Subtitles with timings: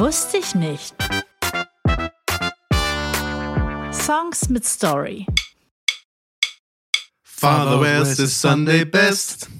[0.00, 0.94] Wusste ich nicht.
[3.92, 5.26] Songs mit Story.
[7.22, 9.50] Father wears his Sunday best.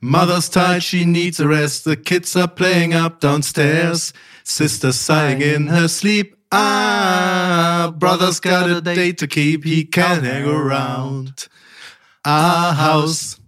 [0.00, 1.84] Mother's tired, she needs a rest.
[1.84, 4.12] The kids are playing up downstairs.
[4.42, 6.34] Sister's sighing in her sleep.
[6.50, 9.62] Ah, brother's got a date to keep.
[9.62, 11.46] He can't hang around.
[12.24, 13.38] Our house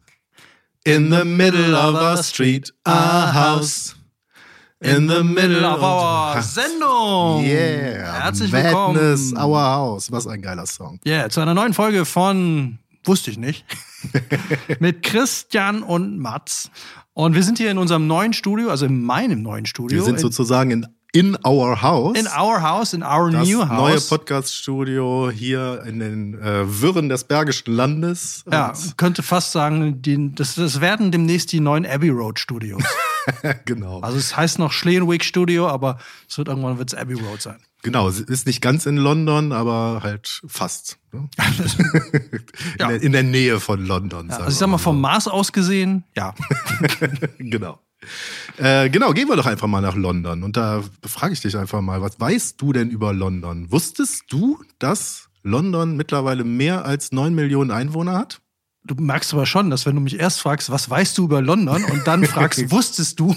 [0.87, 2.71] in the middle of our street.
[2.87, 3.97] Our house
[4.85, 7.43] in the middle of our Sendung.
[7.45, 8.23] Yeah.
[8.25, 9.53] Herzlich Madness, willkommen.
[9.53, 10.13] Our House.
[10.13, 11.01] Was ein geiler Song.
[11.07, 13.65] Yeah, zu einer neuen Folge von Wusste ich nicht.
[14.81, 16.71] Mit Christian und Mats.
[17.13, 19.99] Und wir sind hier in unserem neuen Studio, also in meinem neuen Studio.
[19.99, 22.19] Wir sind in, sozusagen in, in Our House.
[22.19, 24.09] in our house, in our das new neue house.
[24.09, 28.45] Podcast-Studio hier in den äh, Wirren des Bergischen Landes.
[28.51, 32.83] ja, Und- könnte fast sagen, die, das, das werden demnächst die neuen Abbey Road Studios.
[33.65, 34.01] genau.
[34.01, 35.99] Also es heißt noch Schlehenwick Studio, aber
[36.29, 37.59] es wird irgendwann wird's Abbey Road sein.
[37.85, 40.99] Genau, es ist nicht ganz in London, aber halt fast.
[41.13, 41.29] Ne?
[42.81, 42.91] Ja.
[42.91, 44.29] in, der, in der Nähe von London.
[44.31, 46.35] Ja, also ich sag mal vom Mars aus gesehen, ja.
[47.39, 47.79] genau.
[48.57, 50.43] Äh, genau, gehen wir doch einfach mal nach London.
[50.43, 53.71] Und da frage ich dich einfach mal, was weißt du denn über London?
[53.71, 58.41] Wusstest du, dass London mittlerweile mehr als 9 Millionen Einwohner hat?
[58.87, 61.83] Du merkst aber schon, dass wenn du mich erst fragst, was weißt du über London
[61.85, 63.35] und dann fragst, wusstest du,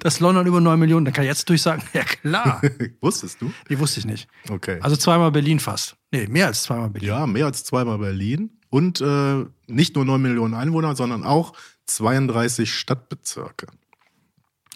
[0.00, 2.60] dass London über 9 Millionen, dann kann ich jetzt durchsagen, ja klar.
[3.00, 3.52] Wusstest du?
[3.68, 4.26] Nee, wusste ich nicht.
[4.48, 4.78] Okay.
[4.82, 5.94] Also zweimal Berlin fast.
[6.10, 7.08] Nee, mehr als zweimal Berlin.
[7.08, 8.50] ja, mehr als zweimal Berlin.
[8.70, 11.52] Und äh, nicht nur 9 Millionen Einwohner, sondern auch
[11.96, 13.66] 32 Stadtbezirke.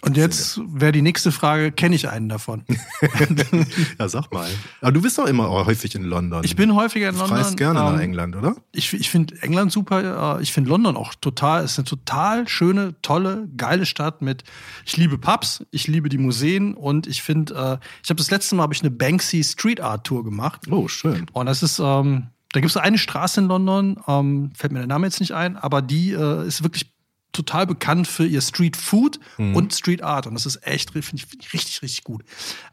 [0.02, 2.64] Und jetzt wäre die nächste Frage, kenne ich einen davon?
[3.98, 4.50] Ja, sag mal.
[4.82, 6.44] Aber du bist doch immer häufig in London.
[6.44, 7.38] Ich bin häufiger in Du London.
[7.38, 8.54] reist gerne nach ähm, England, oder?
[8.72, 10.38] Ich, ich finde England super.
[10.38, 11.64] äh, Ich finde London auch total.
[11.64, 14.44] Es ist eine total schöne, tolle, geile Stadt mit.
[14.84, 18.56] Ich liebe Pubs, ich liebe die Museen und ich finde, äh, ich habe das letzte
[18.56, 20.66] Mal habe ich eine Banksy Street Art Tour gemacht.
[20.70, 21.26] Oh, schön.
[21.32, 24.88] Und das ist, ähm, da gibt es eine Straße in London, ähm, fällt mir der
[24.88, 26.93] Name jetzt nicht ein, aber die äh, ist wirklich
[27.34, 29.54] total bekannt für ihr Street Food Mhm.
[29.56, 30.26] und Street Art.
[30.26, 32.22] Und das ist echt, finde ich, find ich richtig, richtig gut.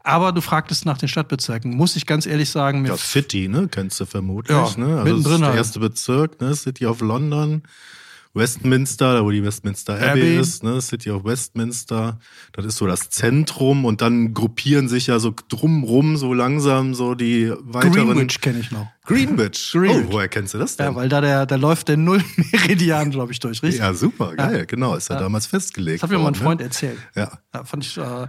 [0.02, 1.76] Aber du fragtest nach den Stadtbezirken.
[1.76, 3.68] Muss ich ganz ehrlich sagen, mir Ja, City, ne?
[3.70, 5.00] Kennst du vermutlich, Ja, ne?
[5.00, 5.56] Also mittendrin das ist der halt.
[5.58, 6.54] erste Bezirk, ne?
[6.54, 7.62] City of London.
[8.34, 10.38] Westminster, da wo die Westminster Abbey, Abbey.
[10.38, 10.80] ist, ne?
[10.80, 12.18] City of Westminster.
[12.52, 17.14] Das ist so das Zentrum und dann gruppieren sich ja so drumrum so langsam so
[17.14, 17.92] die weiteren.
[17.92, 18.86] Greenwich kenne ich noch.
[19.04, 19.70] Greenwich.
[19.72, 20.06] Greenwich.
[20.08, 20.86] Oh, woher kennst du das denn?
[20.86, 23.80] Ja, weil da der, da läuft der Null-Meridian, glaube ich, durch, richtig?
[23.80, 26.02] Ja, super, geil, genau, ist ja, damals festgelegt.
[26.02, 26.66] Das hat mir mein worden, Freund ne?
[26.66, 26.98] erzählt.
[27.14, 27.32] Ja.
[27.52, 27.96] Ja, fand ich.
[27.96, 28.28] Äh, war,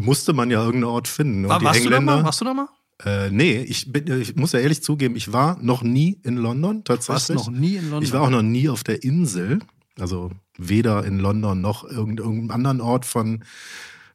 [0.00, 1.44] Musste man ja irgendeinen Ort finden.
[1.44, 2.16] Und die warst, du da Engländer.
[2.16, 2.24] mal?
[2.24, 2.68] warst du da mal?
[3.04, 6.84] Äh, nee, ich, bin, ich muss ja ehrlich zugeben, ich war noch nie in London
[6.84, 7.36] tatsächlich.
[7.36, 8.02] Warst noch nie in London?
[8.02, 9.58] Ich war auch noch nie auf der Insel.
[9.98, 13.44] Also weder in London noch irgend- irgendeinem anderen Ort von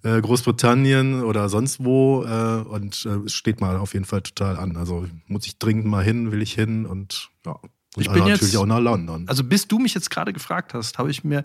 [0.04, 2.24] äh, Großbritannien oder sonst wo.
[2.24, 4.76] Äh, und äh, es steht mal auf jeden Fall total an.
[4.78, 7.52] Also muss ich dringend mal hin, will ich hin und ja.
[7.96, 9.26] Und Ich bin natürlich jetzt- auch nach London.
[9.28, 11.44] Also, bis du mich jetzt gerade gefragt hast, habe ich mir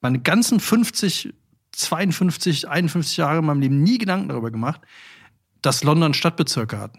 [0.00, 1.34] meine ganzen 50,
[1.72, 4.80] 52, 51 Jahre in meinem Leben nie Gedanken darüber gemacht,
[5.62, 6.92] dass London Stadtbezirke hat.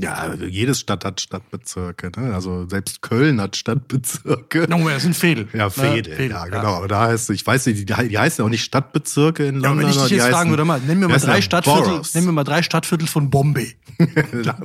[0.00, 2.10] ja, jede Stadt hat Stadtbezirke.
[2.16, 2.32] Ne?
[2.34, 4.66] Also selbst Köln hat Stadtbezirke.
[4.68, 5.48] No, das sind Fädel.
[5.52, 5.70] Ja, Ne?
[5.70, 6.74] Fädel, ja, genau.
[6.76, 9.86] Aber da heißt, ich weiß nicht, die, die heißen auch nicht Stadtbezirke in Ja, London.
[9.86, 12.00] und wenn ich dich jetzt fragen heißen- würde, mal, nenn mir mal drei ja Stadtviertel,
[12.14, 13.74] nenn mir mal drei Stadtviertel von Bombay.
[14.44, 14.56] Ja,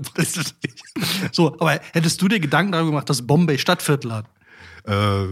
[1.31, 4.25] so, aber hättest du dir Gedanken darüber gemacht, dass Bombay Stadtviertel hat?
[4.85, 5.25] Äh,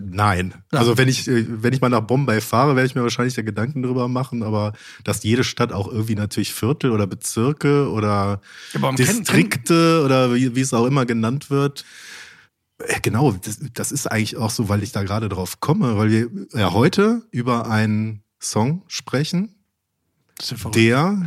[0.00, 0.54] nein.
[0.70, 3.42] Also wenn ich, äh, wenn ich mal nach Bombay fahre, werde ich mir wahrscheinlich da
[3.42, 4.72] Gedanken drüber machen, aber
[5.02, 8.40] dass jede Stadt auch irgendwie natürlich Viertel oder Bezirke oder
[8.96, 11.84] Distrikte oder wie, wie es auch immer genannt wird.
[12.78, 16.10] Äh, Genau, das, das ist eigentlich auch so, weil ich da gerade drauf komme, weil
[16.10, 19.54] wir ja heute über einen Song sprechen,
[20.74, 21.20] der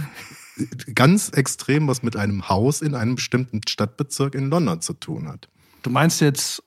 [0.95, 5.49] ganz extrem was mit einem Haus in einem bestimmten Stadtbezirk in London zu tun hat.
[5.81, 6.62] Du meinst jetzt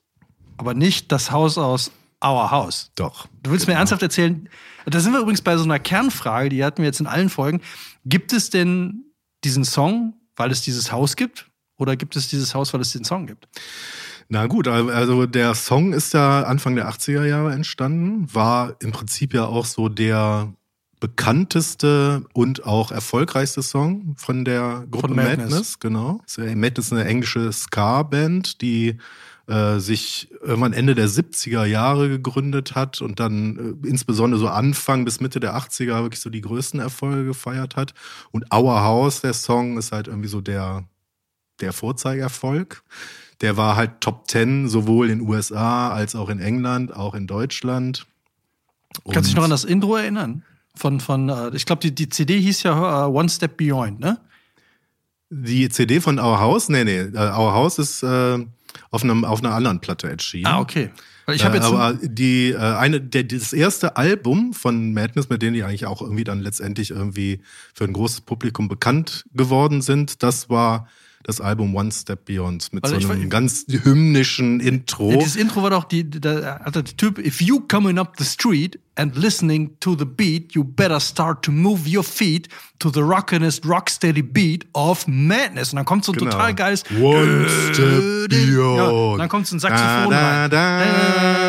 [0.57, 1.91] aber nicht das Haus aus
[2.23, 2.91] Our House.
[2.95, 3.27] Doch.
[3.43, 4.49] Du willst mir ernsthaft erzählen,
[4.85, 7.61] da sind wir übrigens bei so einer Kernfrage, die hatten wir jetzt in allen Folgen.
[8.05, 9.05] Gibt es denn
[9.43, 11.49] diesen Song, weil es dieses Haus gibt?
[11.77, 13.47] Oder gibt es dieses Haus, weil es den Song gibt?
[14.29, 19.33] Na gut, also der Song ist ja Anfang der 80er Jahre entstanden, war im Prinzip
[19.33, 20.53] ja auch so der
[20.99, 25.49] bekannteste und auch erfolgreichste Song von der Gruppe Von Madness.
[25.49, 25.79] Madness.
[25.79, 26.21] genau.
[26.37, 28.97] Madness ist eine englische Ska-Band, die
[29.47, 35.05] äh, sich irgendwann Ende der 70er Jahre gegründet hat und dann äh, insbesondere so Anfang
[35.05, 37.93] bis Mitte der 80er wirklich so die größten Erfolge gefeiert hat.
[38.31, 40.83] Und Our House, der Song, ist halt irgendwie so der,
[41.61, 42.83] der Vorzeigerfolg.
[43.41, 48.05] Der war halt Top 10, sowohl in USA als auch in England, auch in Deutschland.
[49.05, 50.43] Kannst du dich Und- noch an das Intro erinnern?
[50.75, 54.19] Von, von äh, ich glaube, die, die CD hieß ja äh, One Step Beyond, ne?
[55.29, 56.69] Die CD von Our House?
[56.69, 57.01] Nee, nee.
[57.15, 58.45] Our House ist äh,
[58.91, 60.47] auf, einem, auf einer anderen Platte erschienen.
[60.47, 60.89] Ah, okay.
[61.29, 61.65] Ich äh, jetzt.
[61.65, 66.01] aber die äh, eine der, das erste Album von Madness, mit denen die eigentlich auch
[66.01, 67.41] irgendwie dann letztendlich irgendwie
[67.73, 70.87] für ein großes Publikum bekannt geworden sind, das war
[71.23, 75.11] das Album One Step Beyond mit Also so ich einem war- ganz hymnischen Intro.
[75.11, 78.79] Ja, dieses Intro war doch die, der, der, Typ, if you coming up the street
[78.95, 82.47] and listening to the beat, you better start to move your feet
[82.79, 85.71] to the rockinest, rocksteady beat of madness.
[85.73, 86.31] Und dann kommt so ein Genau.
[86.31, 88.77] total geiles One Step Beyond.
[88.77, 91.46] Ja, dann kommt so ein Saxophon da, rein.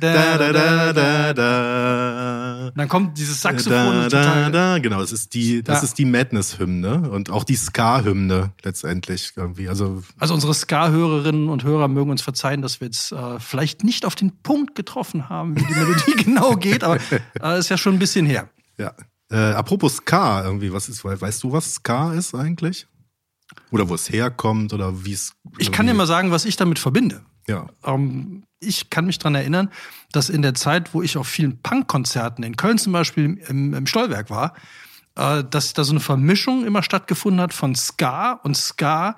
[0.00, 2.70] Da, da, da, da, da, da.
[2.74, 4.08] Dann kommt dieses Saxophon.
[4.08, 5.84] Da, da, da, genau, das ist die, das Ja.
[5.84, 9.68] ist die Madness-Hymne und auch die Ska-Hymne letztendlich irgendwie.
[9.68, 14.06] Also Also unsere Ska-Hörerinnen und Hörer mögen uns verzeihen, dass wir jetzt äh, vielleicht nicht
[14.06, 16.98] auf den Punkt getroffen haben, wie die Melodie genau geht, aber
[17.42, 18.48] äh, ist ja schon ein bisschen her.
[18.78, 18.92] ja.
[19.30, 22.86] Äh, apropos Ska, irgendwie, was ist, weißt du, was Ska ist eigentlich?
[23.70, 25.32] Oder wo es herkommt oder wie es.
[25.56, 27.22] Ich kann dir mal sagen, was ich damit verbinde.
[27.48, 27.66] Ja.
[27.84, 29.70] Ähm, ich kann mich daran erinnern,
[30.12, 33.86] dass in der Zeit, wo ich auf vielen Punkkonzerten in Köln zum Beispiel im, im
[33.86, 34.54] Stollwerk war,
[35.16, 39.16] äh, dass da so eine Vermischung immer stattgefunden hat von Ska und Ska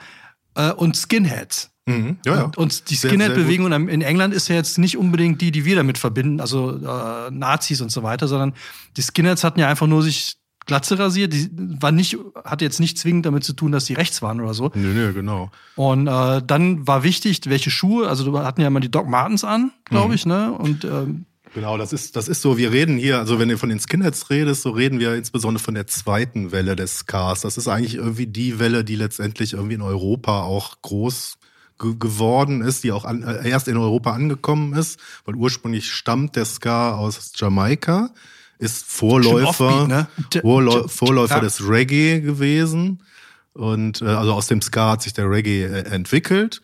[0.55, 1.71] äh, und Skinheads.
[1.87, 2.19] Mhm.
[2.25, 2.43] Ja, ja.
[2.45, 5.99] Und, und die Skinhead-Bewegung in England ist ja jetzt nicht unbedingt die, die wir damit
[5.99, 8.55] verbinden, also äh, Nazis und so weiter, sondern
[8.97, 11.33] die Skinheads hatten ja einfach nur sich Glatze rasiert.
[11.33, 14.55] Die war nicht, hatte jetzt nicht zwingend damit zu tun, dass die rechts waren oder
[14.55, 14.71] so.
[14.75, 15.51] Nö, nö, genau.
[15.77, 19.45] Und äh, dann war wichtig, welche Schuhe, also wir hatten ja immer die Doc Martens
[19.45, 20.15] an, glaube Mhm.
[20.15, 20.53] ich, ne?
[20.53, 23.69] Und ähm, Genau, das ist, das ist so, wir reden hier, also wenn du von
[23.69, 27.43] den Skinheads redest, so reden wir insbesondere von der zweiten Welle des Skars.
[27.43, 31.37] Das ist eigentlich irgendwie die Welle, die letztendlich irgendwie in Europa auch groß
[31.81, 36.35] ge geworden ist, die auch an, äh, erst in Europa angekommen ist, weil ursprünglich stammt
[36.35, 38.11] der Ska aus Jamaika,
[38.65, 40.09] ist Vorläufer, ne?
[40.41, 41.41] Vorläu Vorläufer ja.
[41.41, 43.03] des Reggae gewesen.
[43.53, 46.61] Und äh, also aus dem Ska hat sich der Reggae äh, entwickelt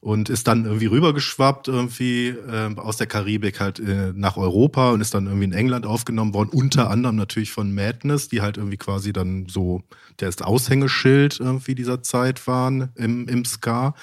[0.00, 5.02] und ist dann irgendwie rübergeschwappt irgendwie äh, aus der Karibik halt äh, nach Europa und
[5.02, 8.78] ist dann irgendwie in England aufgenommen worden, unter anderem natürlich von Madness, die halt irgendwie
[8.78, 9.82] quasi dann so
[10.20, 13.94] der ist Aushängeschild irgendwie dieser Zeit waren im, im Ska.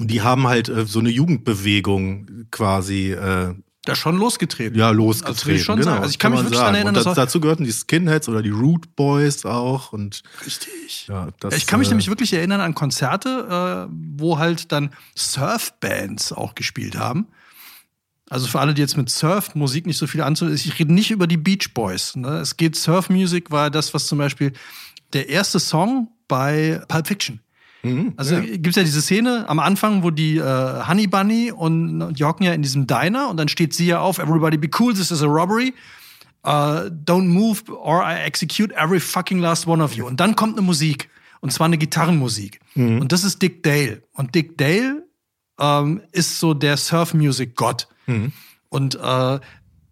[0.00, 3.54] Und die haben halt äh, so eine Jugendbewegung quasi äh,
[3.88, 4.78] da schon losgetreten.
[4.78, 5.56] ja, Also, losgetreten.
[5.56, 6.02] ich schon genau, sagen.
[6.02, 8.42] Also ich kann mich man wirklich daran erinnern, dass das, dazu gehörten die Skinheads oder
[8.42, 11.06] die Root Boys auch und Richtig.
[11.08, 14.90] ja, das, Ich kann mich äh, nämlich wirklich erinnern an Konzerte, äh, wo halt dann
[15.16, 17.26] Surfbands auch gespielt haben.
[18.30, 20.48] Also für alle, die jetzt mit Surfmusik nicht so viel anzu...
[20.50, 22.14] Ich rede nicht über die Beach Boys.
[22.14, 22.38] Ne?
[22.38, 24.52] Es geht, Surfmusik war das, was zum Beispiel
[25.14, 27.40] der erste Song bei Pulp Fiction.
[27.94, 28.40] Mhm, Also ja.
[28.56, 32.52] gibt's ja diese Szene am Anfang, wo die äh, Honey Bunny und die hocken ja
[32.52, 35.26] in diesem Diner und dann steht sie ja auf, everybody be cool, this is a
[35.26, 35.74] robbery.
[36.46, 40.06] Uh, don't move or I execute every fucking last one of you.
[40.06, 41.08] Und dann kommt eine Musik.
[41.40, 42.58] Und zwar eine Gitarrenmusik.
[42.74, 44.02] Und das ist Dick Dale.
[44.12, 45.04] Und Dick Dale
[45.60, 47.86] ähm, ist so der Surf-Music-Gott.
[48.70, 49.40] Und äh,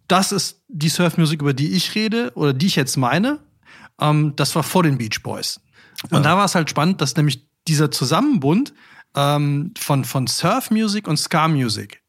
[0.08, 3.38] das ist die Surf-Music, über die ich rede oder die ich jetzt meine.
[4.00, 5.60] Ähm, das war vor den Beach Boys.
[6.10, 8.72] Und da war es halt spannend, dass nämlich dieser Zusammenbund
[9.14, 12.02] ähm, von, von Surf-Music und Ska-Music,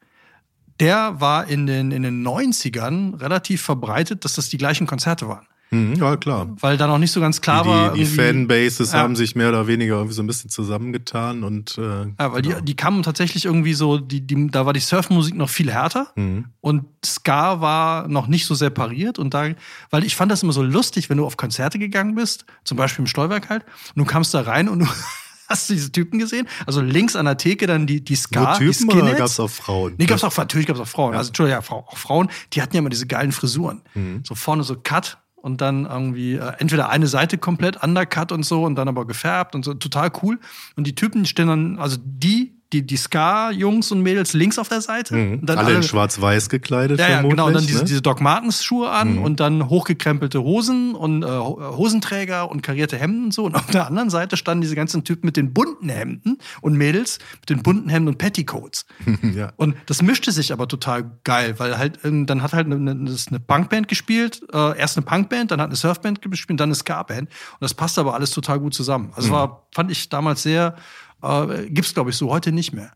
[0.80, 5.48] der war in den, in den 90ern relativ verbreitet, dass das die gleichen Konzerte waren.
[5.70, 6.48] Mhm, ja, klar.
[6.62, 7.92] Weil da noch nicht so ganz klar war.
[7.92, 9.00] die die irgendwie- Fanbases Ja.
[9.00, 12.54] haben sich mehr oder weniger irgendwie so ein bisschen zusammengetan und äh, Ja, weil die,
[12.62, 16.46] die kamen tatsächlich irgendwie so, die, die, da war die Surfmusik noch viel härter Mhm.
[16.62, 19.20] und Ska war noch nicht so separiert.
[19.20, 19.50] Und da,
[19.90, 23.04] weil ich fand das immer so lustig, wenn du auf Konzerte gegangen bist, zum Beispiel
[23.04, 24.86] im Stolberg halt, und du kamst da rein und du
[25.48, 26.48] hast diese Typen gesehen.
[26.66, 29.18] Also links an der Theke dann die, die Ska, nur die Typen oder Skinheads.
[29.18, 29.96] gab es auch Frauen?
[29.98, 31.16] Nee, gab's auch, natürlich gab's auch Frauen.
[31.16, 33.82] Also, Entschuldigung, ja, auch Frauen, die hatten ja immer diese geilen Frisuren.
[34.24, 38.64] So vorne so Cut und dann irgendwie äh, entweder eine Seite komplett undercut und so
[38.64, 39.74] und dann aber gefärbt und so.
[39.74, 40.40] Total cool.
[40.76, 44.68] Und die Typen die stehen dann, also die die, die Ska-Jungs und Mädels links auf
[44.68, 45.16] der Seite.
[45.16, 45.42] Mhm.
[45.48, 47.00] alle, in schwarz-weiß gekleidet.
[47.00, 47.48] ja, ja, vermutlich, genau.
[47.48, 47.86] Und dann diese, ne?
[47.86, 53.26] diese Doc Martens-Schuhe an und dann hochgekrempelte Hosen und äh, Ho- Hosenträger und karierte Hemden
[53.26, 53.46] und so.
[53.46, 57.20] Und auf der anderen Seite standen diese ganzen Typen mit den bunten Hemden und Mädels
[57.40, 58.86] mit den bunten Hemden und Petticoats.
[59.36, 59.54] ja.
[59.56, 63.40] Und das mischte sich aber total geil, weil halt, ähm, dann hat halt eine, eine,
[63.40, 67.30] Punkband gespielt, äh, erst eine Punkband, dann hat eine Surfband gespielt, dann eine Ska-Band.
[67.30, 69.12] Und das passte aber alles total gut zusammen.
[69.16, 70.76] Also war, fand ich damals sehr,
[71.22, 72.92] äh, gibt's glaube ich so heute nicht mehr.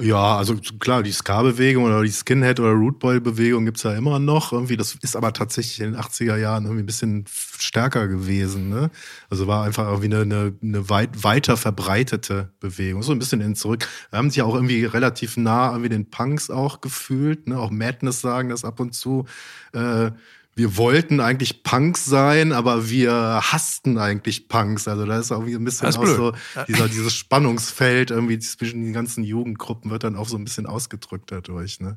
[0.00, 4.50] Ja, also klar, die Ska-Bewegung oder die Skinhead- oder Rootboy-Bewegung gibt's ja immer noch.
[4.50, 8.70] Irgendwie, das ist aber tatsächlich in den 80er Jahren irgendwie ein bisschen stärker gewesen.
[8.70, 8.90] Ne?
[9.28, 13.02] Also war einfach irgendwie eine, eine, eine weit, weiter verbreitete Bewegung.
[13.02, 13.86] So ein bisschen in zurück.
[14.08, 17.46] Wir haben sich ja auch irgendwie relativ nah irgendwie den Punks auch gefühlt.
[17.46, 17.58] Ne?
[17.58, 19.26] Auch Madness sagen das ab und zu.
[19.74, 20.12] Äh,
[20.54, 24.86] wir wollten eigentlich Punks sein, aber wir hassten eigentlich Punks.
[24.86, 26.16] Also da ist auch wie ein bisschen auch blöd.
[26.16, 26.32] so
[26.68, 31.32] dieser, dieses Spannungsfeld irgendwie zwischen den ganzen Jugendgruppen wird dann auch so ein bisschen ausgedrückt
[31.32, 31.80] dadurch.
[31.80, 31.96] Ne?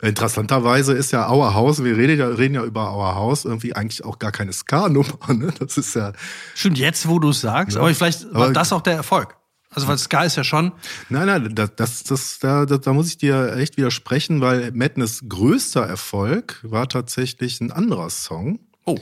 [0.00, 4.04] Interessanterweise ist ja Our House, wir reden ja, reden ja über Our House, irgendwie eigentlich
[4.04, 5.16] auch gar keine Ska-Nummer.
[5.32, 5.52] Ne?
[5.60, 6.12] Das ist ja,
[6.56, 9.36] Stimmt, jetzt, wo du es sagst, aber vielleicht war Aber- das auch der Erfolg.
[9.74, 10.72] Also, weil Ska ist ja schon,
[11.08, 15.82] nein, nein, das, das, das, da, da, muss ich dir echt widersprechen, weil Madness größter
[15.82, 18.60] Erfolg war tatsächlich ein anderer Song.
[18.84, 18.98] oh,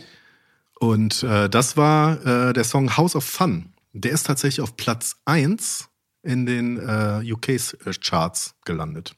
[0.79, 3.73] Und äh, das war äh, der Song House of Fun.
[3.93, 5.89] Der ist tatsächlich auf Platz 1
[6.23, 9.17] in den äh, UK-Charts gelandet.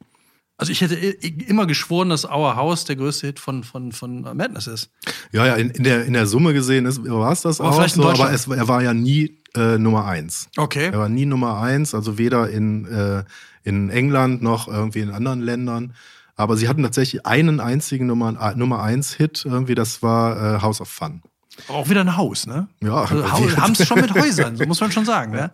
[0.57, 4.69] also ich hätte immer geschworen, dass Our House der größte Hit von, von, von Madness
[4.69, 4.91] ist.
[5.33, 8.09] Ja, ja, in, in, der, in der Summe gesehen war es das Aber auch so,
[8.09, 10.49] aber es, er war ja nie äh, Nummer eins.
[10.57, 10.87] Okay.
[10.93, 13.25] Er war nie Nummer eins, also weder in, äh,
[13.65, 15.95] in England noch irgendwie in anderen Ländern.
[16.37, 20.61] Aber sie hatten tatsächlich einen einzigen Nummer, äh, Nummer eins Hit, irgendwie, das war äh,
[20.63, 21.23] House of Fun.
[21.69, 22.69] Auch wieder ein Haus, ne?
[22.83, 23.27] Ja, also,
[23.59, 25.51] haben es schon mit Häusern, so muss man schon sagen, ne?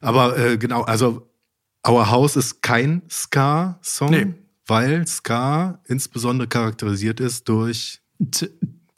[0.00, 1.28] Aber äh, genau, also
[1.86, 4.34] Our House ist kein Ska-Song, Nee.
[4.66, 8.00] weil Ska insbesondere charakterisiert ist durch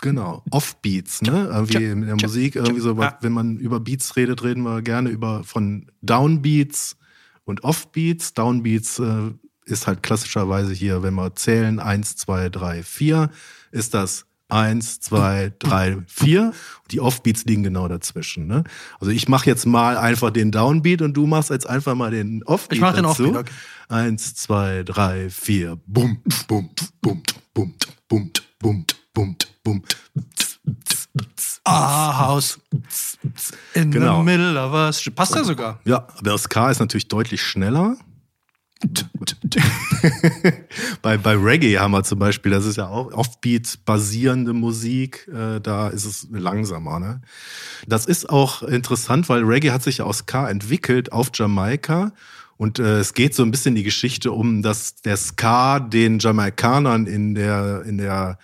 [0.04, 1.49] Genau, Offbeats, ne?
[1.50, 5.44] Irgendwie in der Musik, irgendwie so, wenn man über Beats redet, reden wir gerne über
[5.44, 6.99] von Downbeats
[7.44, 8.34] und Offbeats.
[8.34, 9.30] Downbeats äh,
[9.64, 13.30] ist halt klassischerweise hier, wenn wir zählen, eins, zwei, drei, vier,
[13.70, 16.52] ist das eins, zwei, drei, vier.
[16.90, 18.46] Die Offbeats liegen genau dazwischen.
[18.46, 18.64] Ne?
[19.00, 22.42] Also ich mache jetzt mal einfach den Downbeat und du machst jetzt einfach mal den
[22.44, 23.06] Offbeat Ich mach den.
[23.06, 23.52] Offbeat, okay.
[23.88, 25.78] Eins, zwei, drei, vier.
[25.87, 26.68] Bum, bum,
[27.00, 27.23] bum, bum,
[27.54, 27.75] bum,
[28.06, 28.84] bum, bum,
[29.14, 29.37] bum.
[31.64, 32.59] Ah, Haus.
[33.73, 34.18] In Genau.
[34.18, 35.11] the middle of us.
[35.14, 35.80] Passt ja sogar.
[35.85, 37.97] Ja, aber das K ist natürlich deutlich schneller.
[41.02, 45.88] bei, bei Reggae haben wir zum Beispiel, das ist ja auch Offbeat-basierende Musik, äh, da
[45.88, 47.00] ist es langsamer.
[47.00, 47.23] Ne?
[47.87, 52.12] Das ist auch interessant, weil Reggae hat sich ja aus Ska entwickelt auf Jamaika.
[52.59, 57.06] Und äh, es geht so ein bisschen die Geschichte um, dass der Ska den Jamaikanern
[57.06, 58.38] in der, in der,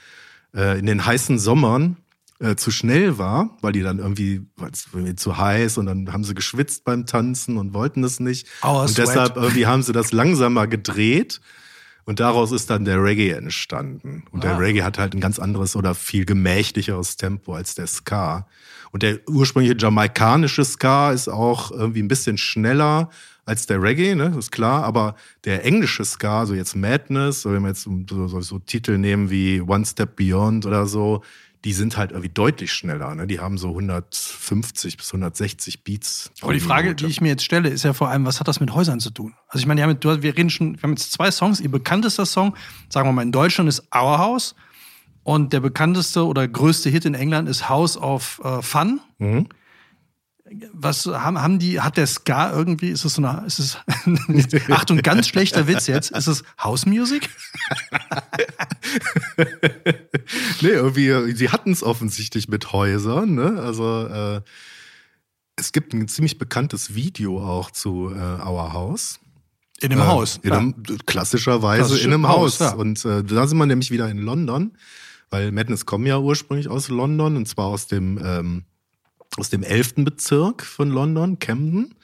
[0.55, 1.97] äh, in den heißen Sommern
[2.41, 4.41] äh, zu schnell war, weil die dann irgendwie,
[4.93, 8.47] irgendwie zu heiß und dann haben sie geschwitzt beim Tanzen und wollten es nicht.
[8.65, 9.09] Our und sweat.
[9.09, 11.41] deshalb irgendwie haben sie das langsamer gedreht.
[12.07, 14.25] Und daraus ist dann der Reggae entstanden.
[14.33, 14.59] Und der Ah.
[14.59, 18.49] Reggae hat halt ein ganz anderes oder viel gemächlicheres Tempo als der Ska.
[18.91, 23.11] Und der ursprüngliche jamaikanische Ska ist auch irgendwie ein bisschen schneller
[23.51, 24.85] als der Reggae, ne, ist klar.
[24.85, 28.97] Aber der englische Ska, so jetzt Madness, oder wenn wir jetzt so, so, so Titel
[28.97, 31.23] nehmen wie One Step Beyond oder so,
[31.65, 33.13] die sind halt irgendwie deutlich schneller.
[33.15, 33.27] Ne?
[33.27, 36.31] Die haben so 150 bis 160 Beats.
[36.41, 37.05] Aber die Frage, Minute.
[37.05, 39.11] die ich mir jetzt stelle, ist ja vor allem, was hat das mit Häusern zu
[39.11, 39.35] tun?
[39.49, 41.61] Also ich meine, haben, wir reden schon, wir haben jetzt zwei Songs.
[41.61, 42.55] Ihr bekanntester Song,
[42.89, 44.55] sagen wir mal in Deutschland, ist Our House.
[45.25, 49.01] Und der bekannteste oder größte Hit in England ist House of äh, Fun.
[49.19, 49.49] Mhm.
[50.73, 53.79] Was haben, haben die, hat der Ska irgendwie, ist es so eine, ist es,
[54.71, 57.31] Achtung, ganz schlechter Witz jetzt, ist es House Music?
[60.61, 63.35] nee, irgendwie, sie hatten es offensichtlich mit Häusern.
[63.35, 63.61] Ne?
[63.63, 64.41] Also äh,
[65.57, 69.21] es gibt ein ziemlich bekanntes Video auch zu äh, Our House.
[69.81, 70.41] In einem Äh, Haus.
[70.43, 72.71] In einem, klassischerweise Klassische in einem Haus, Haus.
[72.73, 72.75] ja.
[72.77, 74.73] Und äh, da sind wir nämlich wieder in London,
[75.31, 78.65] weil Madness kommen ja ursprünglich aus London und zwar aus dem, ähm,
[79.37, 79.97] aus dem 11.
[79.97, 81.95] Bezirk von London, Camden.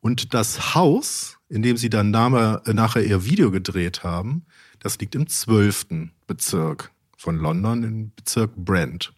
[0.00, 4.46] Und das Haus, in dem sie dann nachher, äh, nachher ihr Video gedreht haben,
[4.78, 6.10] das liegt im 12.
[6.26, 9.12] Bezirk von London, im Bezirk Brent.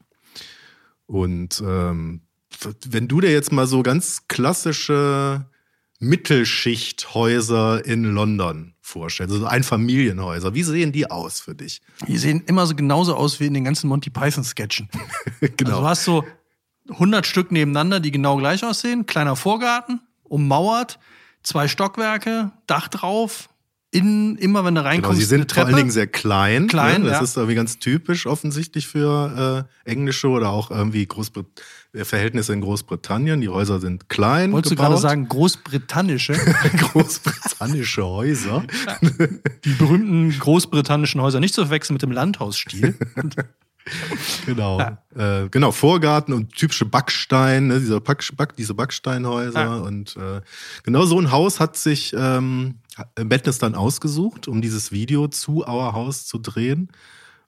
[1.07, 2.23] Und ähm,
[2.87, 5.47] wenn du dir jetzt mal so ganz klassische
[6.01, 11.81] Mittelschichthäuser in London vorstellst, also Einfamilienhäuser, wie sehen die aus für dich?
[12.07, 14.89] Die sehen immer so genauso aus wie in den ganzen Monty Python Sketchen.
[15.57, 15.71] Genau.
[15.71, 16.25] Also du hast so
[16.89, 19.07] 100 Stück nebeneinander, die genau gleich aussehen.
[19.07, 20.99] Kleiner Vorgarten, ummauert.
[21.43, 23.49] zwei Stockwerke, Dach drauf,
[23.91, 26.67] innen, immer wenn du Genau, reinkommst, sie eine sind vor allen Dingen sehr klein.
[26.67, 27.09] Klein, ne?
[27.09, 27.25] Das ja.
[27.25, 31.47] ist irgendwie ganz typisch offensichtlich für äh, englische oder auch irgendwie Großbrit
[31.95, 33.41] äh, Verhältnisse in Großbritannien.
[33.41, 34.53] Die Häuser sind klein.
[34.53, 34.91] Wolltest du gebaut.
[34.91, 36.35] gerade sagen, großbritannische,
[36.77, 38.65] Großbritannische Häuser.
[39.65, 42.95] die berühmten großbritannischen Häuser, nicht zu verwechseln mit dem Landhausstil.
[44.47, 44.81] Genau.
[45.15, 49.61] Äh, genau, Vorgarten und typische Backstein, ne, dieser Back, Back, diese Backsteinhäuser.
[49.61, 49.77] Ja.
[49.77, 50.41] Und äh,
[50.85, 52.77] genau so ein Haus hat sich ähm,
[53.19, 56.91] Madness dann ausgesucht, um dieses Video zu Our House zu drehen.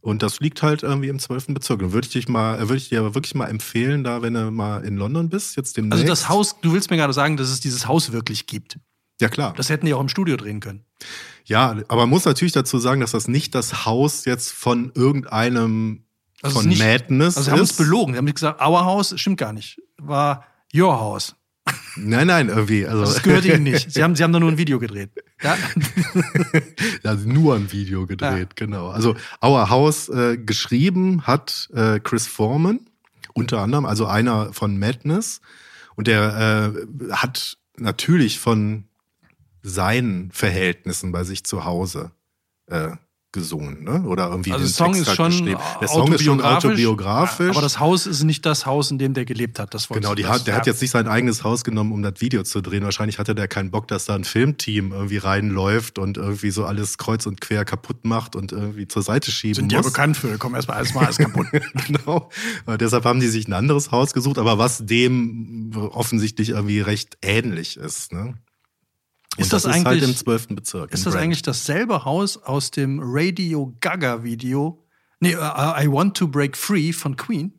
[0.02, 1.48] Und das liegt halt irgendwie im 12.
[1.48, 1.82] Bezirk.
[1.82, 4.34] Und würde ich dich mal, äh, würde ich dir aber wirklich mal empfehlen, da, wenn
[4.34, 6.00] du mal in London bist, jetzt demnächst.
[6.00, 8.78] Also das Haus, du willst mir gerade sagen, dass es dieses Haus wirklich gibt.
[9.20, 9.52] Ja, klar.
[9.56, 10.84] Das hätten die auch im Studio drehen können.
[11.44, 16.04] Ja, aber man muss natürlich dazu sagen, dass das nicht das Haus jetzt von irgendeinem
[16.42, 18.12] Also von nicht- Madness Also sie haben uns belogen.
[18.14, 19.80] Sie haben gesagt, our house stimmt gar nicht.
[19.98, 20.44] War
[20.74, 21.34] your house.
[21.96, 22.86] Nein, nein, irgendwie.
[22.86, 23.92] Also, Das gehört ihnen nicht.
[23.92, 25.10] Sie haben, sie haben da nur ein Video gedreht.
[25.42, 25.56] Ja?
[27.04, 28.88] also nur ein Video gedreht, genau.
[28.88, 32.80] Also Our House äh, geschrieben hat äh, Chris Foreman,
[33.34, 35.40] unter anderem, also einer von Madness.
[35.96, 38.84] Und der äh, hat natürlich von
[39.62, 42.12] seinen Verhältnissen bei sich zu Hause
[42.66, 42.90] äh,
[43.32, 44.02] gesungen, ne?
[44.02, 45.60] Oder irgendwie Also den der Song Text ist halt schon geschrieben.
[45.80, 47.50] Der Song ist schon autobiografisch.
[47.50, 49.72] Aber das Haus ist nicht das Haus, in dem der gelebt hat.
[49.72, 52.42] Das Genau, die hat, der hat jetzt nicht sein eigenes Haus genommen, um das Video
[52.42, 52.82] zu drehen.
[52.82, 56.98] Wahrscheinlich hatte der keinen Bock, dass da ein Filmteam irgendwie reinläuft und irgendwie so alles
[56.98, 59.86] kreuz und quer kaputt macht und irgendwie zur Seite schieben sind ja muss.
[59.86, 60.36] bekannt für.
[60.38, 61.46] Komm erstmal alles mal alles kaputt.
[61.86, 62.30] genau.
[62.66, 67.18] Äh, deshalb haben die sich ein anderes Haus gesucht, aber was dem offensichtlich irgendwie recht
[67.22, 68.12] ähnlich ist.
[68.12, 68.34] Ne?
[69.40, 70.48] Ist das ist halt eigentlich- im 12.
[70.54, 70.92] Bezirk.
[70.92, 71.24] Ist das Brent.
[71.24, 74.84] eigentlich dasselbe Haus aus dem Radio Gaga Video?
[75.20, 77.52] Nee, äh, I Want to Break Free von Queen.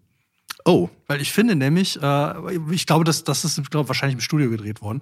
[0.66, 2.34] Oh, Weil ich finde nämlich, äh,
[2.72, 5.02] ich glaube, das, das ist ich glaube, wahrscheinlich im Studio gedreht worden.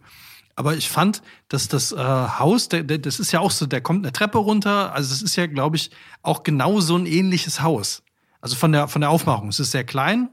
[0.56, 3.80] Aber ich fand, dass das äh, Haus, der, der, das ist ja auch so, der
[3.82, 4.94] kommt eine Treppe runter.
[4.94, 5.90] Also es ist ja, glaube ich,
[6.22, 8.04] auch genau so ein ähnliches Haus.
[8.42, 9.50] Also von der, von der Aufmachung.
[9.50, 10.30] Es ist sehr klein.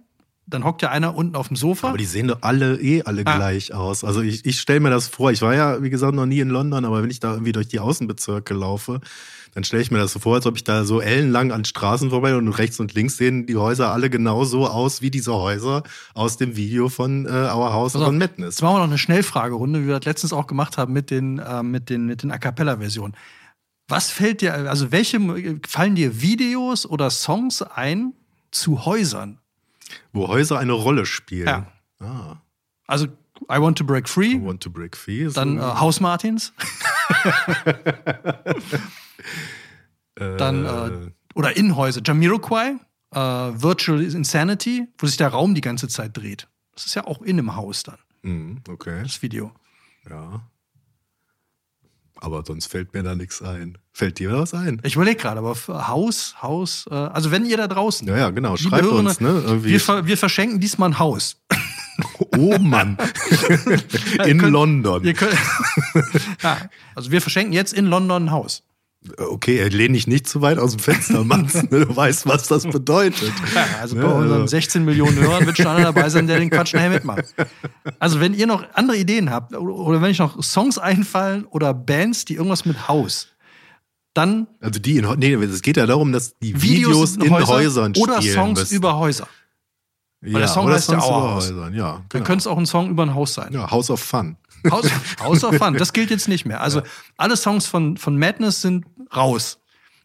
[0.49, 1.88] Dann hockt ja einer unten auf dem Sofa.
[1.88, 3.37] aber die sehen doch alle eh alle Ah.
[3.37, 4.05] gleich aus.
[4.05, 5.33] Also ich, ich stelle mir das vor.
[5.33, 7.67] Ich war ja, wie gesagt, noch nie in London, aber wenn ich da irgendwie durch
[7.69, 9.00] die Außenbezirke laufe,
[9.55, 12.11] dann stelle ich mir das so vor, als ob ich da so ellenlang an Straßen
[12.11, 15.83] vorbei und rechts und links sehen die Häuser alle genauso aus wie diese Häuser
[16.14, 18.57] aus dem Video von äh, Our House auf, von Madness.
[18.57, 21.38] Jetzt machen wir noch eine Schnellfragerunde, wie wir das letztens auch gemacht haben mit den,
[21.40, 23.16] äh, mit den, mit den A Cappella-Versionen.
[23.88, 25.18] Was fällt dir, also welche
[25.66, 28.12] fallen dir Videos oder Songs ein
[28.53, 29.38] zu Häusern?
[30.12, 31.46] Wo Häuser eine Rolle spielen.
[31.46, 31.66] Ja.
[32.01, 32.37] Ah,
[32.87, 33.07] Also
[33.51, 35.25] I Want to Break Free, I want to break free.
[35.25, 36.53] ist dann äh, Haus Martins,
[40.14, 42.77] dann äh, oder Innenhäuser, Jamiroquai,
[43.12, 46.49] äh, Virtual Insanity, wo sich der Raum die ganze Zeit dreht.
[46.75, 49.53] Das ist ja auch in einem Haus dann, hm, okay, das Video.
[50.09, 50.40] ja.
[52.20, 53.79] Aber sonst fällt mir da nichts ein.
[53.92, 54.81] Fällt dir was ein?
[54.85, 55.55] Ich überlege gerade, aber
[55.88, 58.57] Haus, Haus, äh, also wenn ihr da draußen, Ja, ja, genau.
[58.57, 59.29] Schreibt Hörerinnen, uns, ne?
[59.44, 59.70] Irgendwie.
[59.70, 61.40] wir, ver wir verschenken diesmal ein Haus.
[62.37, 62.96] oh Mann.
[64.26, 65.05] in könnt- London.
[65.05, 65.37] Ihr könnt,
[66.42, 66.59] ja,
[66.94, 68.62] also wir verschenken jetzt in London ein Haus.
[69.19, 71.55] Okay, lehn dich nicht zu weit aus dem Fenster, Mats.
[71.71, 71.87] ne?
[71.87, 73.33] Du weißt, was das bedeutet.
[73.55, 76.38] Ja, also bei Ja, unseren also- 16 Millionen Hörern wird schon einer dabei sein, der
[76.38, 77.25] den Quatsch nachher mitmacht.
[77.99, 82.25] Also wenn ihr noch andere Ideen habt oder- wenn euch noch Songs einfallen oder Bands,
[82.25, 83.29] die irgendwas mit Haus,
[84.14, 87.47] dann Also die in, nee, es geht ja darum, dass die Videos, Videos, in Häuser
[87.49, 88.75] Häusern spielen oder Songs müssen.
[88.75, 89.29] über Häuser.
[90.25, 91.51] ja, der Song oder heißt ja Songs Our über House.
[91.51, 91.92] Häusern, ja.
[91.92, 92.25] Dann Genau.
[92.25, 93.53] könnte es auch ein Song über ein Haus sein.
[93.53, 94.37] ja, House of Fun.
[94.70, 96.61] House, House of Fun, das gilt jetzt nicht mehr.
[96.61, 96.83] Also
[97.16, 99.59] alle Songs von, von Madness sind raus.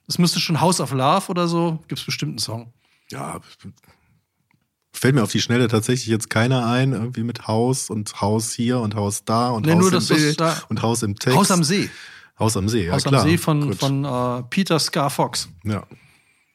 [0.07, 2.73] Das müsste schon House of Love oder so, gibt es bestimmt einen Song.
[3.11, 3.39] Ja,
[4.93, 8.79] fällt mir auf die Schnelle tatsächlich jetzt keiner ein, irgendwie mit Haus und Haus hier
[8.79, 11.37] und Haus da und Nee, Haus nur im Bild da- und Haus im Text.
[11.37, 11.89] Haus am See.
[12.39, 13.21] Haus am See, ja Haus klar.
[13.21, 13.79] am See von, Gut.
[13.79, 15.49] von äh, Peter Scar Fox.
[15.63, 15.83] Ja.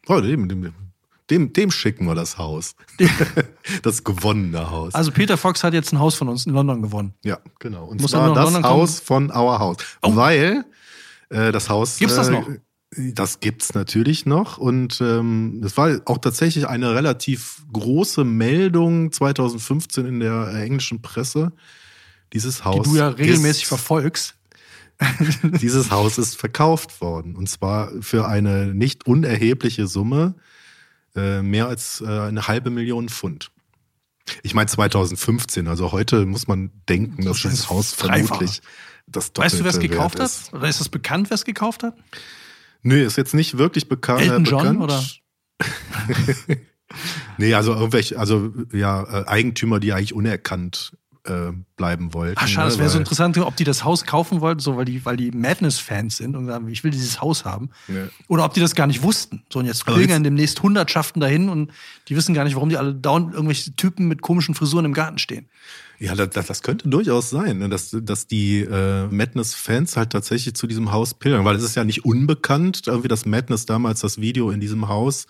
[0.08, 0.74] Oh, dem, dem, dem,
[1.30, 2.74] dem schicken wir das Haus.
[3.82, 4.94] das gewonnene Haus.
[4.94, 7.14] Also Peter Fox hat jetzt ein Haus von uns in London gewonnen.
[7.24, 7.86] ja, genau.
[7.86, 9.78] Und Muss zwar das Haus von Our House.
[10.02, 10.64] Weil
[11.30, 11.98] äh, das Haus.
[11.98, 12.48] Gibt's das äh, noch?
[12.96, 14.58] Das gibt's natürlich noch.
[14.58, 21.02] Und ähm, das war auch tatsächlich eine relativ große Meldung 2015 in der äh, englischen
[21.02, 21.52] Presse.
[22.32, 22.88] Dieses Die Haus.
[22.88, 24.34] du ja regelmäßig ist, verfolgst.
[25.60, 27.36] Dieses Haus ist verkauft worden.
[27.36, 30.34] Und zwar für eine nicht unerhebliche Summe.
[31.16, 33.50] Äh, mehr als äh, eine halbe Million Pfund.
[34.42, 38.60] Ich meine 2015, also heute muss man denken, dass Das das ist Haus vermutlich
[39.06, 40.26] das Doppelte Weißt du, wer es gekauft hat?
[40.26, 40.52] ist.
[40.52, 41.96] Oder ist es bekannt, wer es gekauft hat?
[42.82, 44.80] Nö, ist jetzt nicht wirklich beka Elton äh, John, bekannt.
[44.82, 45.04] oder?
[47.38, 52.36] nee, also irgendwelche, also ja, äh, Eigentümer, die eigentlich unerkannt äh, bleiben wollten.
[52.38, 52.70] Ach, schade, ne?
[52.72, 55.30] das wäre so interessant, ob die das Haus kaufen wollten, so weil die, weil die
[55.30, 57.70] Madness-Fans sind und sagen, ich will dieses Haus haben.
[57.88, 58.08] Ja.
[58.28, 59.42] Oder ob die das gar nicht wussten.
[59.52, 61.72] So, und jetzt pilgern jetzt- demnächst Hundertschaften dahin und
[62.08, 65.18] die wissen gar nicht, warum die alle dauernd irgendwelche Typen mit komischen Frisuren im Garten
[65.18, 65.46] stehen.
[65.98, 67.68] Ja, das, das, das könnte durchaus sein, ne?
[67.68, 71.84] dass, dass die äh, Madness-Fans halt tatsächlich zu diesem Haus pilgern, weil es ist ja
[71.84, 75.26] nicht unbekannt, irgendwie, dass Madness damals das Video in diesem Haus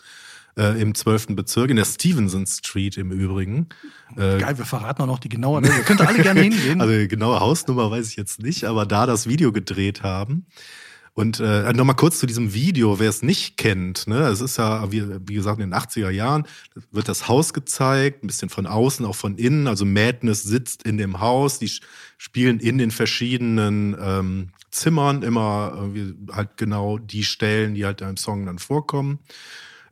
[0.57, 1.29] äh, im 12.
[1.31, 3.69] Bezirk, in der Stevenson Street im Übrigen.
[4.17, 5.63] Äh, Geil, wir verraten auch noch die genaue.
[5.63, 6.81] Ihr könnt alle gerne hingehen.
[6.87, 10.47] Also die genaue Hausnummer weiß ich jetzt nicht, aber da das Video gedreht haben.
[11.17, 14.93] Und äh, nochmal kurz zu diesem Video, wer es nicht kennt, ne, es ist ja,
[14.93, 16.45] wie, wie gesagt, in den 80er Jahren
[16.93, 19.67] wird das Haus gezeigt, ein bisschen von außen, auch von innen.
[19.67, 21.71] Also Madness sitzt in dem Haus, die
[22.19, 28.19] spielen in den verschiedenen ähm, Zimmern immer irgendwie halt genau die Stellen, die halt im
[28.19, 29.21] Song dann vorkommen.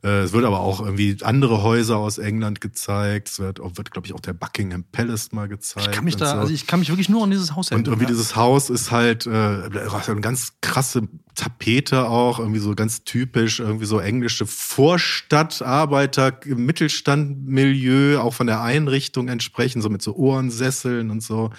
[0.05, 3.29] Äh, Es wird aber auch irgendwie andere Häuser aus England gezeigt.
[3.29, 5.87] Es wird, wird glaube ich, auch der Buckingham Palace mal gezeigt.
[5.87, 6.37] ich kann mich da, so.
[6.37, 8.09] also ich kann mich wirklich nur an dieses Haus Und irgendwie ja.
[8.09, 13.85] dieses Haus ist halt äh, eine ganz krasse Tapete auch, irgendwie so ganz typisch, irgendwie
[13.85, 21.23] so englische Vorstadt, Arbeiter, Mittelstandmilieu, auch von der Einrichtung entsprechend, so mit so Ohrensesseln und
[21.23, 21.49] so.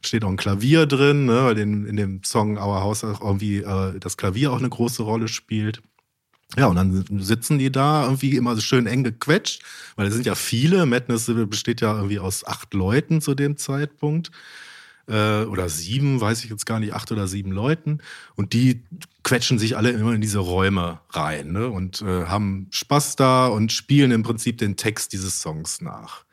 [0.00, 3.58] Steht auch ein Klavier drin, ne, weil in, in dem Song Our House auch irgendwie
[3.58, 5.82] äh, das Klavier auch eine große Rolle spielt.
[6.54, 9.62] Ja, und dann sitzen die da irgendwie immer so schön eng gequetscht,
[9.96, 10.86] weil es sind ja viele.
[10.86, 14.30] Madness besteht ja irgendwie aus acht Leuten zu dem Zeitpunkt.
[15.08, 17.98] Äh, oder sieben, weiß ich jetzt gar nicht, acht oder sieben Leuten.
[18.34, 18.84] Und die
[19.22, 21.68] quetschen sich alle immer in diese Räume rein ne?
[21.68, 26.24] und äh, haben Spaß da und spielen im Prinzip den Text dieses Songs nach.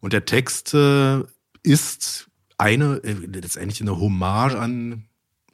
[0.00, 1.22] Und der Text äh,
[1.62, 5.04] ist eine, äh, letztendlich eine Hommage an,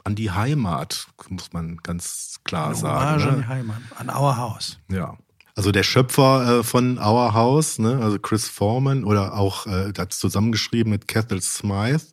[0.08, 3.22] an die Heimat, muss man ganz klar sagen.
[3.22, 3.30] Hommage ne?
[3.30, 4.78] an die Heimat, an Our House.
[4.90, 5.18] Ja.
[5.54, 10.14] Also der Schöpfer äh, von Our House, ne, also Chris Foreman oder auch äh, hat
[10.14, 12.06] zusammengeschrieben mit Cathal Smythe.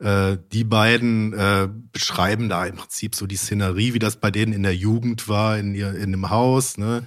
[0.00, 4.52] Äh, die beiden äh, beschreiben da im Prinzip so die Szenerie, wie das bei denen
[4.52, 6.76] in der Jugend war, in, ihr, in dem Haus.
[6.76, 7.04] Ne?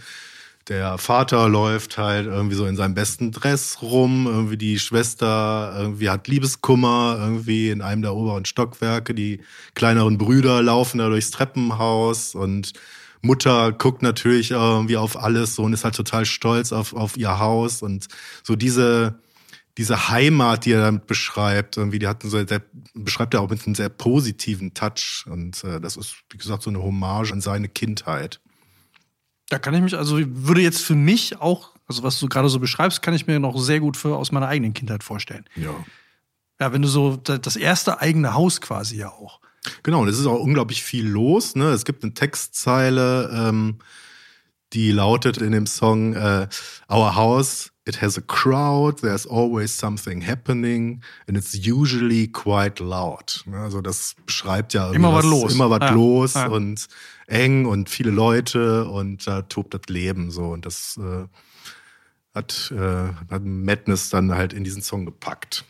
[0.68, 6.10] Der Vater läuft halt irgendwie so in seinem besten Dress rum, irgendwie die Schwester irgendwie
[6.10, 9.42] hat Liebeskummer, irgendwie in einem der oberen Stockwerke, die
[9.76, 12.74] kleineren Brüder laufen da durchs Treppenhaus und
[13.22, 17.38] Mutter guckt natürlich irgendwie auf alles so und ist halt total stolz auf, auf ihr
[17.40, 18.08] Haus und
[18.44, 19.20] so diese,
[19.78, 22.62] diese Heimat, die er damit beschreibt, irgendwie, die hat sehr, sehr,
[22.96, 26.72] beschreibt er auch mit einem sehr positiven Touch und äh, das ist, wie gesagt, so
[26.72, 28.40] eine Hommage an seine Kindheit.
[29.50, 32.60] Da kann ich mich, also würde jetzt für mich auch, also was du gerade so
[32.60, 35.46] beschreibst, kann ich mir noch sehr gut für aus meiner eigenen Kindheit vorstellen.
[35.56, 35.72] Ja.
[36.60, 39.40] Ja, wenn du so da- das erste eigene Haus quasi ja auch.
[39.84, 41.56] Genau, und es ist auch unglaublich viel los.
[41.56, 41.66] Ne?
[41.70, 43.80] Es gibt eine Textzeile, ähm,
[44.74, 46.48] die lautet in dem Song äh,
[46.90, 53.44] Our house, it has a crowd, there's always something happening and it's usually quite loud.
[53.46, 53.58] Ne?
[53.58, 55.54] Also das beschreibt ja Immer was los.
[55.54, 56.48] Immer was Ja, los ja.
[56.48, 56.88] und
[57.28, 60.50] eng und viele Leute und da tobt das Leben so.
[60.50, 61.28] Und das äh,
[62.34, 65.64] hat, äh, hat Madness dann halt in diesen Song gepackt.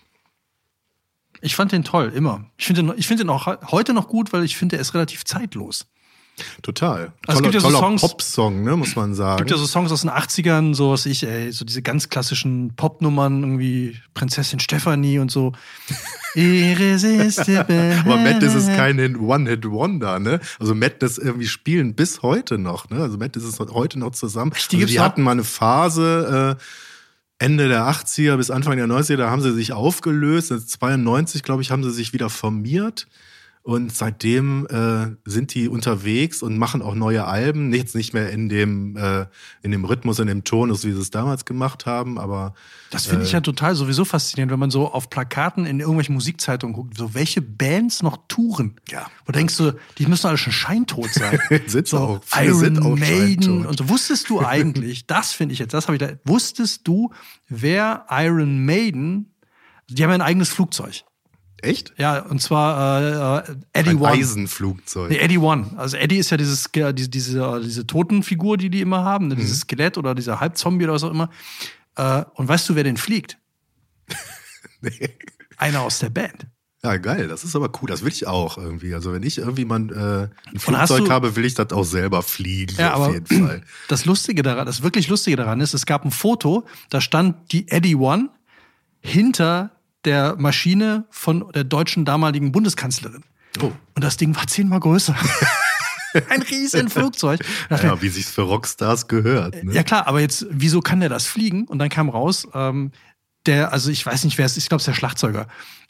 [1.41, 2.45] Ich fand den toll, immer.
[2.58, 4.93] Ich finde den, ich finde den auch heute noch gut, weil ich finde, er ist
[4.93, 5.86] relativ zeitlos.
[6.62, 7.00] Total.
[7.00, 9.36] Also es Toller, gibt ja so Songs- Pop-Song, ne, muss man sagen.
[9.36, 12.10] Es gibt ja so Songs aus den 80ern, so was ich, ey, so diese ganz
[12.10, 15.54] klassischen Popnummern, irgendwie Prinzessin Stephanie und so.
[16.36, 20.41] Aber Madness ist kein One-Hit-Wonder, ne?
[20.60, 23.02] Also Madness irgendwie spielen bis heute noch, ne?
[23.02, 24.52] Also Madness ist heute noch zusammen.
[24.71, 26.63] die also die hatten mal eine Phase, äh,
[27.38, 30.48] Ende der 80er bis Anfang der 90er, da haben sie sich aufgelöst.
[30.50, 33.08] 92, glaube ich, haben sie sich wieder formiert.
[33.65, 37.73] Und seitdem äh, sind die unterwegs und machen auch neue Alben.
[37.73, 39.25] Jetzt nicht mehr in dem, äh,
[39.63, 42.54] in dem Rhythmus, in dem Tonus, wie sie es damals gemacht haben, aber
[42.91, 46.75] Das finde ich ja total sowieso faszinierend, wenn man so auf Plakaten in irgendwelchen Musikzeitungen
[46.75, 48.75] guckt, so welche Bands noch touren.
[48.88, 49.08] Ja.
[49.25, 51.39] Wo denkst du, die müssen alle schon scheintot sein.
[51.65, 52.21] Sind so auch.
[52.23, 53.41] Viele Iron sind auch Maiden.
[53.41, 53.65] scheintot.
[53.65, 57.10] Und so wusstest du eigentlich, das finde ich jetzt, das habe ich da, wusstest du,
[57.49, 59.34] wer Iron Maiden,
[59.89, 61.04] die haben ja ein eigenes Flugzeug.
[61.65, 61.93] Echt?
[61.97, 64.12] Ja, und zwar äh, äh, Eddie Ein One.
[64.12, 65.10] Eisenflugzeug.
[65.10, 65.71] Nee, Eddie One.
[65.78, 69.36] Also Eddie ist ja dieses, Ske- diese, diese, diese Totenfigur, die die immer haben, ne?
[69.36, 69.39] Mhm.
[69.39, 71.30] dieses Skelett oder dieser Halbzombie oder was auch immer.
[71.95, 73.38] Äh, und weißt du, wer den fliegt?
[74.82, 75.10] Nee.
[75.58, 76.47] Einer aus der Band.
[76.84, 78.93] Ja, geil, das ist aber cool, das will ich auch irgendwie.
[78.93, 82.21] Also wenn ich irgendwie mal äh, ein Flugzeug du- habe, will ich das auch selber
[82.21, 83.63] fliegen, Ja, auf jeden Fall.
[83.88, 87.67] das Lustige daran, das wirklich Lustige daran ist, es gab ein Foto, da stand die
[87.69, 88.30] Eddie One
[88.99, 89.71] hinter
[90.06, 93.24] der Maschine von der deutschen damaligen Bundeskanzlerin.
[93.62, 93.72] Oh.
[93.96, 95.15] Und das Ding war zehnmal größer.
[96.30, 97.41] ein riesen Flugzeug.
[97.70, 99.63] Ja, wie sich's für Rockstars gehört.
[99.63, 99.74] Ne?
[99.74, 101.65] Ja klar, aber jetzt, wieso kann der das fliegen?
[101.65, 102.91] Und dann kam raus, ähm,
[103.46, 105.48] der, also ich weiß nicht, wer es ist, ich glaube, es ist der Schlagzeuger.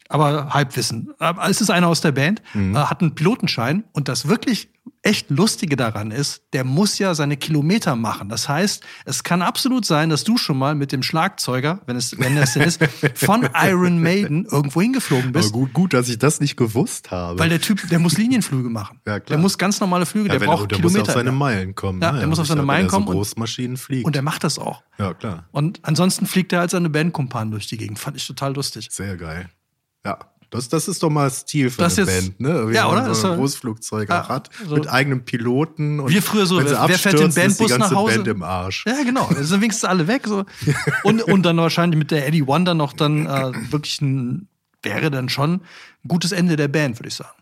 [0.08, 1.12] Aber Halbwissen.
[1.18, 2.74] Aber Es ist einer aus der Band, Mhm.
[2.76, 4.68] äh, hat einen Pilotenschein und das wirklich
[5.02, 8.28] echt Lustige daran ist, der muss ja seine Kilometer machen.
[8.28, 12.16] Das heißt, es kann absolut sein, dass du schon mal mit dem Schlagzeuger, wenn es,
[12.18, 12.80] wenn es denn ist,
[13.14, 15.52] von Iron Maiden irgendwo hingeflogen Aber bist.
[15.52, 17.38] gut, gut, dass ich das nicht gewusst habe.
[17.38, 19.00] Weil der Typ, der muss Linienflüge machen.
[19.06, 19.36] Ja, klar.
[19.36, 21.12] Der muss ganz normale Flüge, ja, der wenn braucht er, der muss Kilometer.
[21.12, 22.00] auf seine Meilen kommen.
[22.02, 22.18] Ja, ne?
[22.20, 24.06] der muss auf seine sicher, Meilen wenn er kommen So Großmaschinen fliegt.
[24.06, 24.82] und der macht das auch.
[24.98, 25.48] ja, klar.
[25.52, 27.98] Und ansonsten fliegt er als seine Bandkumpanen durch die Gegend.
[27.98, 28.88] Fand ich total lustig.
[28.90, 29.48] Sehr geil.
[30.06, 30.18] Ja.
[30.50, 32.68] Das, das ist doch mal Stil für Das eine jetzt- Band, ne?
[32.70, 33.12] Wie Ja, oder?
[33.16, 34.48] So ein Großflugzeug Ja, auch hat.
[34.66, 35.98] so- Mit eigenem Piloten.
[35.98, 38.14] Und Wir früher so, wenn wer fährt den Bandbus nach Hause?
[38.16, 38.84] Band im Arsch.
[38.86, 39.28] Ja, genau.
[39.28, 40.22] Da sind wenigstens alle weg.
[40.26, 40.44] So.
[41.02, 44.46] Und, und dann wahrscheinlich mit der Eddie Wonder noch dann äh, wirklich ein,
[44.84, 45.60] wäre dann schon ein
[46.08, 47.36] gutes Ende der Band, würde ich sagen.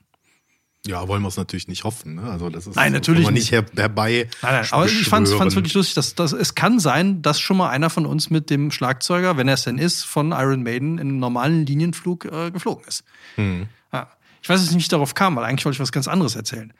[0.86, 2.16] Ja, wollen wir es natürlich nicht hoffen.
[2.16, 2.22] Ne?
[2.30, 4.28] Also das ist Nein, natürlich nicht her, herbei.
[4.42, 7.56] Nein, nein, aber ich fand es wirklich lustig, dass, dass es kann sein, dass schon
[7.56, 10.98] mal einer von uns mit dem Schlagzeuger, wenn er es denn ist, von Iron Maiden
[10.98, 13.02] in einem normalen Linienflug äh, geflogen ist.
[13.36, 13.66] Hm.
[13.92, 14.08] Ja.
[14.42, 16.36] Ich weiß jetzt nicht, wie ich darauf kam, weil eigentlich wollte ich was ganz anderes
[16.36, 16.70] erzählen.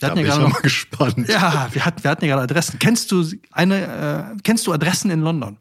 [0.00, 1.28] Wir Da bin ja ich gerade mal noch, gespannt.
[1.28, 2.80] ja, wir hatten, wir hatten ja gerade Adressen.
[2.80, 5.58] Kennst du eine, äh, kennst du Adressen in London?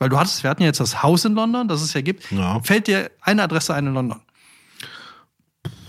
[0.00, 2.32] Weil du hattest, wir hatten ja jetzt das Haus in London, das es ja gibt.
[2.32, 2.60] Ja.
[2.64, 4.20] Fällt dir eine Adresse ein in London?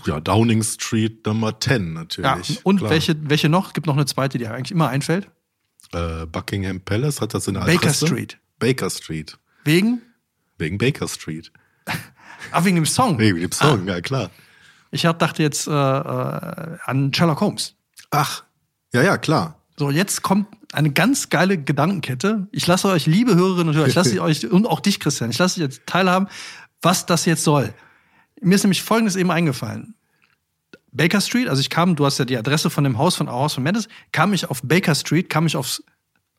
[0.06, 1.92] Ja, Downing Street Nummer 10 Ja.
[2.00, 2.64] natürlich.
[2.64, 2.90] Und klar.
[2.90, 3.72] welche, welche noch?
[3.72, 5.28] Gibt noch eine zweite, die eigentlich immer einfällt.
[5.92, 8.06] Äh, Buckingham Palace hat das in der Baker Adresse?
[8.06, 8.38] Street.
[8.58, 9.38] Baker Street.
[9.64, 10.02] Wegen?
[10.58, 11.52] Wegen Baker Street.
[12.52, 13.18] Ach, wegen dem Song.
[13.18, 13.92] Wegen dem Song, Ah.
[13.94, 14.30] ja klar.
[14.90, 17.74] Ich hab, dachte jetzt äh, äh, an Sherlock Holmes.
[18.10, 18.44] Ach,
[18.92, 19.60] ja, ja, klar.
[19.76, 22.46] So, jetzt kommt eine ganz geile Gedankenkette.
[22.52, 25.38] Ich lasse euch, liebe Hörerinnen und Hörer, ich lasse euch und auch dich, Christian, ich
[25.38, 26.28] lasse dich jetzt teilhaben,
[26.80, 27.74] was das jetzt soll.
[28.40, 29.94] Mir ist nämlich Folgendes eben eingefallen.
[30.96, 33.54] Baker Street, also ich kam, du hast ja die Adresse von dem Haus von Haus
[33.54, 35.80] von Mendes, kam ich auf Baker Street, kam ich auf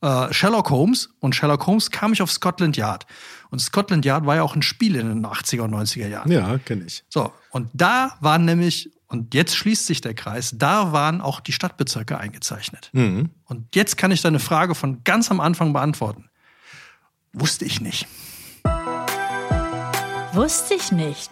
[0.02, 3.06] äh, Sherlock Holmes und Sherlock Holmes kam ich auf Scotland Yard.
[3.50, 6.32] Und Scotland Yard war ja auch ein Spiel in den 80er und 90er Jahren.
[6.32, 7.04] Ja, kenne ich.
[7.10, 11.54] So, und da waren nämlich, und jetzt schließt sich der Kreis, da waren auch die
[11.54, 12.90] Stadtbezirke eingezeichnet.
[12.94, 13.30] Mhm.
[13.46, 16.30] Und jetzt kann ich deine Frage von ganz am Anfang beantworten.
[17.34, 18.08] Wusste ich nicht.
[20.34, 21.32] Wusste ich nicht.